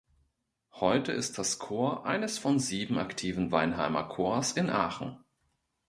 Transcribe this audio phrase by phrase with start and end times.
[0.71, 5.23] Heute ist das Corps eines von sieben aktiven Weinheimer Corps in Aachen.